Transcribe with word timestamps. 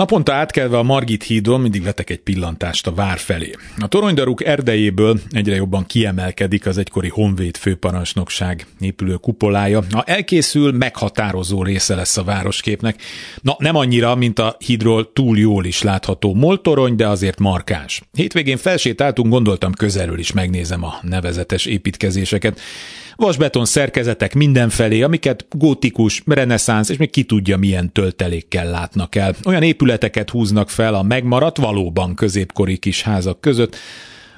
Naponta 0.00 0.32
átkelve 0.32 0.78
a 0.78 0.82
Margit 0.82 1.22
hídon 1.22 1.60
mindig 1.60 1.82
vetek 1.82 2.10
egy 2.10 2.20
pillantást 2.20 2.86
a 2.86 2.92
vár 2.92 3.18
felé. 3.18 3.50
A 3.78 3.88
toronydaruk 3.88 4.44
erdejéből 4.44 5.20
egyre 5.30 5.54
jobban 5.54 5.86
kiemelkedik 5.86 6.66
az 6.66 6.78
egykori 6.78 7.08
honvéd 7.08 7.56
főparancsnokság 7.56 8.66
épülő 8.80 9.14
kupolája. 9.14 9.82
Ha 9.90 10.02
elkészül, 10.02 10.72
meghatározó 10.72 11.62
része 11.62 11.94
lesz 11.94 12.16
a 12.16 12.24
városképnek. 12.24 13.02
Na, 13.42 13.56
nem 13.58 13.76
annyira, 13.76 14.14
mint 14.14 14.38
a 14.38 14.56
hídról 14.58 15.12
túl 15.12 15.38
jól 15.38 15.64
is 15.64 15.82
látható 15.82 16.34
moltorony, 16.34 16.96
de 16.96 17.08
azért 17.08 17.38
markáns. 17.38 18.02
Hétvégén 18.12 18.56
felsétáltunk, 18.56 19.32
gondoltam 19.32 19.72
közelről 19.72 20.18
is 20.18 20.32
megnézem 20.32 20.84
a 20.84 20.94
nevezetes 21.02 21.66
építkezéseket 21.66 22.60
vasbeton 23.20 23.64
szerkezetek 23.64 24.34
mindenfelé, 24.34 25.02
amiket 25.02 25.46
gótikus, 25.50 26.22
reneszánsz 26.26 26.88
és 26.88 26.96
még 26.96 27.10
ki 27.10 27.22
tudja 27.22 27.56
milyen 27.56 27.92
töltelékkel 27.92 28.70
látnak 28.70 29.14
el. 29.14 29.34
Olyan 29.44 29.62
épületeket 29.90 30.30
húznak 30.30 30.70
fel 30.70 30.94
a 30.94 31.02
megmaradt 31.02 31.56
valóban 31.56 32.14
középkori 32.14 32.76
kis 32.76 33.02
házak 33.02 33.40
között, 33.40 33.76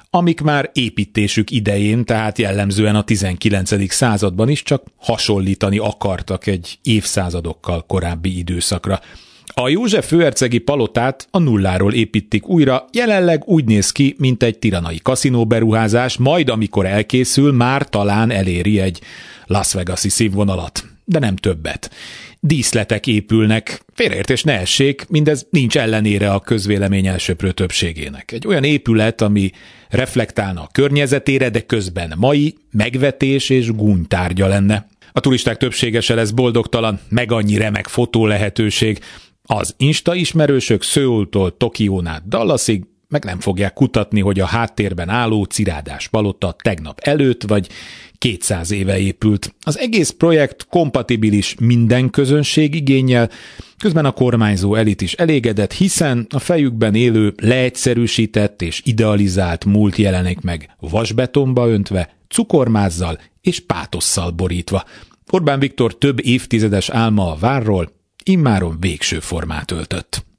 amik 0.09 0.41
már 0.41 0.69
építésük 0.73 1.51
idején, 1.51 2.05
tehát 2.05 2.37
jellemzően 2.37 2.95
a 2.95 3.03
19. 3.03 3.91
században 3.91 4.49
is 4.49 4.63
csak 4.63 4.83
hasonlítani 4.97 5.77
akartak 5.77 6.47
egy 6.47 6.79
évszázadokkal 6.83 7.85
korábbi 7.87 8.37
időszakra. 8.37 8.99
A 9.45 9.69
József 9.69 10.07
főhercegi 10.07 10.57
palotát 10.57 11.27
a 11.31 11.39
nulláról 11.39 11.93
építik 11.93 12.47
újra, 12.47 12.85
jelenleg 12.91 13.43
úgy 13.45 13.65
néz 13.65 13.91
ki, 13.91 14.15
mint 14.17 14.43
egy 14.43 14.59
tiranai 14.59 14.99
kaszinóberuházás, 15.03 16.17
majd 16.17 16.49
amikor 16.49 16.85
elkészül, 16.85 17.51
már 17.51 17.89
talán 17.89 18.31
eléri 18.31 18.79
egy 18.79 19.01
Las 19.45 19.73
Vegas-i 19.73 20.09
színvonalat, 20.09 20.92
de 21.05 21.19
nem 21.19 21.35
többet. 21.35 21.91
Díszletek 22.39 23.07
épülnek, 23.07 23.83
félreértés 23.93 24.43
ne 24.43 24.59
essék, 24.59 25.05
mindez 25.09 25.47
nincs 25.49 25.77
ellenére 25.77 26.31
a 26.31 26.39
közvélemény 26.39 27.07
elsőprő 27.07 27.51
többségének. 27.51 28.31
Egy 28.31 28.47
olyan 28.47 28.63
épület, 28.63 29.21
ami 29.21 29.51
reflektálna 29.89 30.61
a 30.61 30.69
környezetére, 30.71 31.49
de 31.49 31.61
közben 31.61 32.13
mai, 32.17 32.55
megvetés 32.71 33.49
és 33.49 33.71
gúnytárgya 33.71 34.47
lenne. 34.47 34.87
A 35.11 35.19
turisták 35.19 35.57
többsége 35.57 36.01
se 36.01 36.13
lesz 36.15 36.31
boldogtalan, 36.31 36.99
meg 37.09 37.31
annyi 37.31 37.57
remek 37.57 37.87
fotó 37.87 38.25
lehetőség, 38.25 38.99
az 39.45 39.75
Insta 39.77 40.15
ismerősök 40.15 40.83
Szőultól 40.83 41.57
Tokión 41.57 42.07
át 42.07 42.27
Dallasig 42.27 42.83
meg 43.13 43.23
nem 43.23 43.39
fogják 43.39 43.73
kutatni, 43.73 44.21
hogy 44.21 44.39
a 44.39 44.45
háttérben 44.45 45.09
álló 45.09 45.43
cirádás 45.43 46.07
palota 46.07 46.55
tegnap 46.63 46.99
előtt 46.99 47.43
vagy 47.43 47.69
200 48.17 48.71
éve 48.71 48.99
épült. 48.99 49.55
Az 49.61 49.79
egész 49.79 50.09
projekt 50.09 50.67
kompatibilis 50.69 51.55
minden 51.59 52.09
közönség 52.09 52.75
igényel, 52.75 53.29
közben 53.77 54.05
a 54.05 54.11
kormányzó 54.11 54.75
elit 54.75 55.01
is 55.01 55.13
elégedett, 55.13 55.73
hiszen 55.73 56.27
a 56.29 56.39
fejükben 56.39 56.95
élő, 56.95 57.33
leegyszerűsített 57.41 58.61
és 58.61 58.81
idealizált 58.83 59.65
múlt 59.65 59.95
jelenik 59.95 60.41
meg 60.41 60.75
vasbetonba 60.79 61.67
öntve, 61.67 62.15
cukormázzal 62.29 63.19
és 63.41 63.59
pátosszal 63.59 64.31
borítva. 64.31 64.83
Orbán 65.31 65.59
Viktor 65.59 65.97
több 65.97 66.25
évtizedes 66.25 66.89
álma 66.89 67.31
a 67.31 67.37
várról, 67.39 67.91
immáron 68.23 68.77
végső 68.79 69.19
formát 69.19 69.71
öltött. 69.71 70.32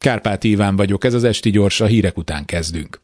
Kárpát 0.00 0.44
Iván 0.44 0.76
vagyok, 0.76 1.04
ez 1.04 1.14
az 1.14 1.24
Esti 1.24 1.50
Gyors, 1.50 1.80
a 1.80 1.86
hírek 1.86 2.16
után 2.16 2.44
kezdünk. 2.44 3.00